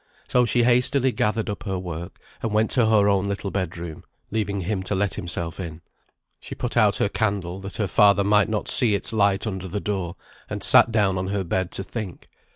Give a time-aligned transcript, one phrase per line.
[0.27, 4.03] So she hastily gathered up her work, and went to her own little bed room,
[4.31, 5.81] leaving him to let himself in.
[6.39, 9.79] She put out her candle, that her father might not see its light under the
[9.79, 10.15] door;
[10.49, 12.27] and sat down on her bed to think.